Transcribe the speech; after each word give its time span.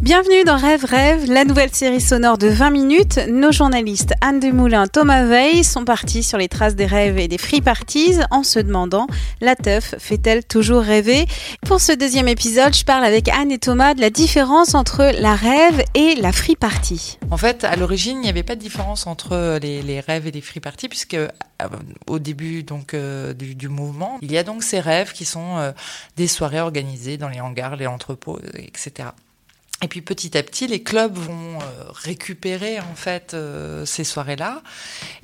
Bienvenue 0.00 0.44
dans 0.44 0.56
Rêve 0.56 0.84
Rêve, 0.84 1.28
la 1.28 1.44
nouvelle 1.44 1.74
série 1.74 2.00
sonore 2.00 2.38
de 2.38 2.46
20 2.46 2.70
minutes. 2.70 3.18
Nos 3.28 3.50
journalistes 3.50 4.14
Anne 4.20 4.38
Demoulin, 4.38 4.86
Thomas 4.86 5.24
Veil 5.24 5.64
sont 5.64 5.84
partis 5.84 6.22
sur 6.22 6.38
les 6.38 6.46
traces 6.46 6.76
des 6.76 6.86
rêves 6.86 7.18
et 7.18 7.26
des 7.26 7.36
free 7.36 7.60
parties 7.60 8.14
en 8.30 8.44
se 8.44 8.60
demandant 8.60 9.08
la 9.40 9.56
teuf 9.56 9.96
fait-elle 9.98 10.44
toujours 10.44 10.82
rêver? 10.82 11.26
Pour 11.66 11.80
ce 11.80 11.90
deuxième 11.90 12.28
épisode, 12.28 12.76
je 12.76 12.84
parle 12.84 13.04
avec 13.04 13.28
Anne 13.28 13.50
et 13.50 13.58
Thomas 13.58 13.94
de 13.94 14.00
la 14.00 14.10
différence 14.10 14.76
entre 14.76 15.10
la 15.20 15.34
rêve 15.34 15.82
et 15.96 16.14
la 16.14 16.30
free 16.30 16.54
party. 16.54 17.18
En 17.32 17.36
fait, 17.36 17.64
à 17.64 17.74
l'origine, 17.74 18.18
il 18.18 18.22
n'y 18.22 18.28
avait 18.28 18.44
pas 18.44 18.54
de 18.54 18.60
différence 18.60 19.08
entre 19.08 19.58
les, 19.60 19.98
rêves 19.98 20.28
et 20.28 20.30
les 20.30 20.42
free 20.42 20.60
parties 20.60 20.88
puisque 20.88 21.14
euh, 21.14 21.28
au 22.06 22.20
début 22.20 22.64
euh, 22.94 23.34
du, 23.34 23.68
mouvement, 23.68 24.18
il 24.22 24.30
y 24.30 24.38
a 24.38 24.44
donc 24.44 24.62
ces 24.62 24.78
rêves 24.78 25.12
qui 25.12 25.24
sont 25.24 25.58
euh, 25.58 25.72
des 26.16 26.28
soirées 26.28 26.60
organisées 26.60 27.16
dans 27.16 27.28
les 27.28 27.40
hangars, 27.40 27.74
les 27.74 27.88
entrepôts, 27.88 28.38
etc. 28.54 29.08
Et 29.80 29.86
puis 29.86 30.02
petit 30.02 30.36
à 30.36 30.42
petit, 30.42 30.66
les 30.66 30.82
clubs 30.82 31.16
vont 31.16 31.60
euh, 31.60 31.84
récupérer 31.90 32.80
en 32.80 32.96
fait 32.96 33.34
euh, 33.34 33.86
ces 33.86 34.02
soirées-là, 34.02 34.62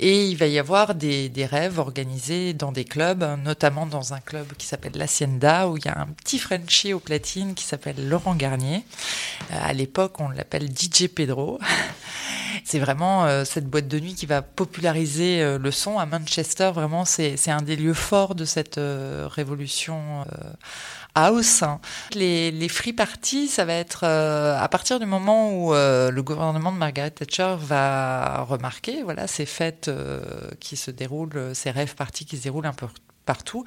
et 0.00 0.26
il 0.26 0.36
va 0.36 0.48
y 0.48 0.58
avoir 0.58 0.96
des, 0.96 1.28
des, 1.28 1.46
rêves 1.46 1.78
organisés 1.78 2.52
dans 2.52 2.72
des 2.72 2.84
clubs, 2.84 3.24
notamment 3.44 3.86
dans 3.86 4.12
un 4.12 4.18
club 4.18 4.46
qui 4.58 4.66
s'appelle 4.66 4.94
l'Hacienda, 4.96 5.68
où 5.68 5.76
il 5.76 5.84
y 5.84 5.88
a 5.88 6.00
un 6.00 6.06
petit 6.06 6.40
Frenchie 6.40 6.92
au 6.92 6.98
platine 6.98 7.54
qui 7.54 7.62
s'appelle 7.62 8.08
Laurent 8.08 8.34
Garnier. 8.34 8.84
Euh, 9.52 9.54
à 9.62 9.72
l'époque, 9.72 10.18
on 10.18 10.30
l'appelle 10.30 10.68
DJ 10.68 11.06
Pedro. 11.06 11.60
c'est 12.64 12.78
vraiment 12.78 13.44
cette 13.44 13.66
boîte 13.66 13.88
de 13.88 13.98
nuit 14.00 14.14
qui 14.14 14.26
va 14.26 14.42
populariser 14.42 15.58
le 15.58 15.70
son 15.70 15.98
à 15.98 16.06
Manchester. 16.06 16.70
Vraiment, 16.74 17.04
c'est 17.04 17.50
un 17.50 17.62
des 17.62 17.76
lieux 17.76 17.94
forts 17.94 18.34
de 18.34 18.44
cette 18.44 18.78
révolution 18.78 20.24
house. 21.14 21.64
Les, 22.14 22.50
les 22.50 22.68
free 22.68 22.92
parties, 22.92 23.48
ça 23.48 23.64
va 23.64 23.74
être 23.74 24.04
euh, 24.04 24.58
à 24.58 24.68
partir 24.68 25.00
du 25.00 25.06
moment 25.06 25.52
où 25.52 25.74
euh, 25.74 26.10
le 26.10 26.22
gouvernement 26.22 26.72
de 26.72 26.78
Margaret 26.78 27.10
Thatcher 27.10 27.56
va 27.58 28.42
remarquer 28.42 29.02
voilà, 29.02 29.26
ces 29.26 29.46
fêtes 29.46 29.88
euh, 29.88 30.50
qui 30.60 30.76
se 30.76 30.90
déroulent, 30.90 31.50
ces 31.54 31.70
rêves 31.70 31.94
parties 31.94 32.24
qui 32.24 32.36
se 32.36 32.42
déroulent 32.42 32.66
un 32.66 32.72
peu 32.72 32.86
partout, 33.26 33.64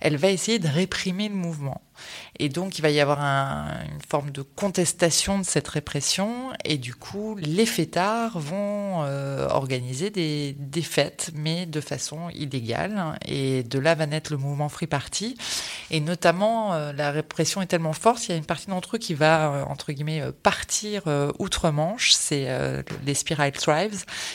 elle 0.00 0.16
va 0.16 0.28
essayer 0.28 0.58
de 0.58 0.68
réprimer 0.68 1.28
le 1.28 1.34
mouvement. 1.34 1.80
Et 2.38 2.48
donc, 2.48 2.78
il 2.78 2.82
va 2.82 2.90
y 2.90 3.00
avoir 3.00 3.20
une 3.20 4.00
forme 4.08 4.30
de 4.30 4.42
contestation 4.42 5.38
de 5.38 5.44
cette 5.44 5.68
répression. 5.68 6.50
Et 6.64 6.78
du 6.78 6.94
coup, 6.94 7.36
les 7.36 7.66
fêtards 7.66 8.38
vont 8.38 9.04
euh, 9.04 9.46
organiser 9.48 10.10
des, 10.10 10.82
fêtes, 10.82 11.30
mais 11.34 11.66
de 11.66 11.80
façon 11.80 12.30
illégale. 12.30 13.18
Et 13.26 13.62
de 13.62 13.78
là 13.78 13.94
va 13.94 14.06
naître 14.06 14.32
le 14.32 14.38
mouvement 14.38 14.68
Free 14.68 14.86
Party. 14.86 15.36
Et 15.90 16.00
notamment, 16.00 16.72
euh, 16.72 16.92
la 16.92 17.10
répression 17.10 17.60
est 17.62 17.66
tellement 17.66 17.92
forte, 17.92 18.26
il 18.26 18.30
y 18.30 18.34
a 18.34 18.36
une 18.36 18.44
partie 18.44 18.68
d'entre 18.68 18.96
eux 18.96 18.98
qui 18.98 19.14
va, 19.14 19.52
euh, 19.52 19.62
entre 19.64 19.92
guillemets, 19.92 20.22
partir 20.42 21.02
outre-Manche. 21.38 22.12
C'est 22.12 22.48
les 23.04 23.14
Spiral 23.14 23.52
Tribes 23.52 23.94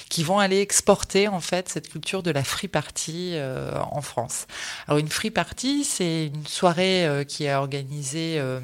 qui 0.09 0.23
vont 0.23 0.39
aller 0.39 0.59
exporter, 0.59 1.27
en 1.27 1.39
fait, 1.39 1.70
cette 1.70 1.89
culture 1.89 2.23
de 2.23 2.31
la 2.31 2.43
Free 2.43 2.67
Party 2.67 3.36
en 3.92 4.02
France. 4.02 4.48
Alors, 4.87 4.99
une 4.99 5.09
Free 5.09 5.31
Party, 5.31 5.83
c'est 5.83 6.27
une 6.27 6.45
soirée 6.45 7.25
qui 7.27 7.45
est 7.45 7.55
organisé 7.61 8.36
euh, 8.39 8.60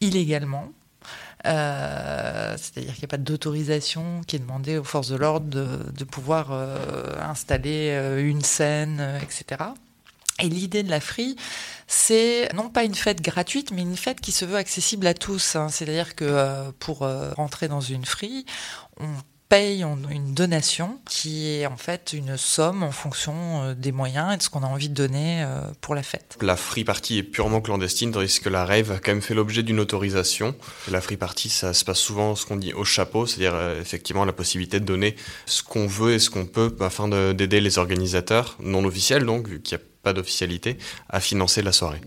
illégalement. 0.00 0.72
Euh, 1.44 2.56
c'est-à-dire 2.56 2.92
qu'il 2.92 3.00
n'y 3.00 3.06
a 3.06 3.08
pas 3.08 3.16
d'autorisation 3.16 4.20
qui 4.26 4.36
est 4.36 4.38
demandée 4.38 4.78
aux 4.78 4.84
forces 4.84 5.08
de 5.08 5.16
l'ordre 5.16 5.46
de, 5.48 6.04
pouvoir 6.04 6.52
euh, 6.52 6.76
installer 7.20 7.90
une 8.20 8.42
scène, 8.42 9.18
etc. 9.20 9.64
Et 10.38 10.48
l'idée 10.48 10.84
de 10.84 10.90
la 10.90 11.00
free, 11.00 11.36
c'est 11.88 12.48
non 12.54 12.68
pas 12.68 12.84
une 12.84 12.94
fête 12.94 13.20
gratuite, 13.20 13.72
mais 13.72 13.82
une 13.82 13.96
fête 13.96 14.20
qui 14.20 14.30
se 14.30 14.44
veut 14.44 14.56
accessible 14.56 15.06
à 15.06 15.14
tous. 15.14 15.56
Hein. 15.56 15.68
C'est-à-dire 15.68 16.14
que 16.14 16.70
pour 16.78 16.98
rentrer 17.36 17.66
dans 17.68 17.80
une 17.80 18.04
free, 18.04 18.46
on 18.98 19.08
paye 19.52 19.84
une 20.10 20.32
donation 20.32 20.98
qui 21.06 21.50
est 21.50 21.66
en 21.66 21.76
fait 21.76 22.14
une 22.14 22.38
somme 22.38 22.82
en 22.82 22.90
fonction 22.90 23.34
euh, 23.36 23.74
des 23.74 23.92
moyens 23.92 24.32
et 24.32 24.38
de 24.38 24.42
ce 24.42 24.48
qu'on 24.48 24.62
a 24.62 24.66
envie 24.66 24.88
de 24.88 24.94
donner 24.94 25.44
euh, 25.44 25.60
pour 25.82 25.94
la 25.94 26.02
fête. 26.02 26.38
La 26.40 26.56
free 26.56 26.84
party 26.84 27.18
est 27.18 27.22
purement 27.22 27.60
clandestine, 27.60 28.12
tandis 28.12 28.40
que 28.40 28.48
la 28.48 28.64
rave 28.64 28.92
a 28.92 28.98
quand 28.98 29.10
même 29.10 29.20
fait 29.20 29.34
l'objet 29.34 29.62
d'une 29.62 29.78
autorisation. 29.78 30.54
La 30.90 31.02
free 31.02 31.18
party, 31.18 31.50
ça 31.50 31.74
se 31.74 31.84
passe 31.84 31.98
souvent 31.98 32.34
ce 32.34 32.46
qu'on 32.46 32.56
dit 32.56 32.72
au 32.72 32.84
chapeau, 32.84 33.26
c'est-à-dire 33.26 33.54
euh, 33.54 33.78
effectivement 33.78 34.24
la 34.24 34.32
possibilité 34.32 34.80
de 34.80 34.86
donner 34.86 35.16
ce 35.44 35.62
qu'on 35.62 35.86
veut 35.86 36.14
et 36.14 36.18
ce 36.18 36.30
qu'on 36.30 36.46
peut 36.46 36.74
afin 36.80 37.08
d'aider 37.34 37.60
les 37.60 37.76
organisateurs 37.76 38.56
non 38.58 38.82
officiels, 38.86 39.26
donc 39.26 39.48
vu 39.48 39.60
qu'il 39.60 39.76
n'y 39.76 39.82
a 39.82 39.86
pas 40.02 40.14
d'officialité, 40.14 40.78
à 41.10 41.20
financer 41.20 41.60
la 41.60 41.72
soirée. 41.72 42.00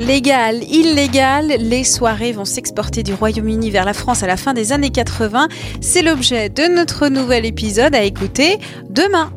Légal, 0.00 0.64
illégal, 0.64 1.48
les 1.58 1.84
soirées 1.84 2.32
vont 2.32 2.46
s'exporter 2.46 3.02
du 3.02 3.12
Royaume-Uni 3.12 3.68
vers 3.68 3.84
la 3.84 3.92
France 3.92 4.22
à 4.22 4.26
la 4.26 4.38
fin 4.38 4.54
des 4.54 4.72
années 4.72 4.88
80. 4.88 5.48
C'est 5.82 6.00
l'objet 6.00 6.48
de 6.48 6.74
notre 6.74 7.08
nouvel 7.08 7.44
épisode 7.44 7.94
à 7.94 8.02
écouter 8.02 8.58
demain. 8.88 9.30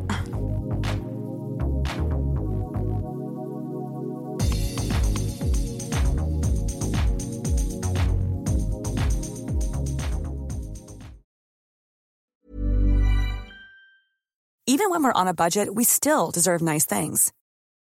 Even 14.66 14.88
when 14.88 15.02
we're 15.02 15.12
on 15.14 15.26
a 15.26 15.34
budget, 15.34 15.68
we 15.74 15.84
still 15.84 16.30
deserve 16.32 16.62
nice 16.62 16.86
things. 16.86 17.34